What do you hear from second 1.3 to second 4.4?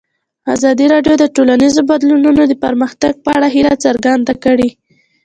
ټولنیز بدلون د پرمختګ په اړه هیله څرګنده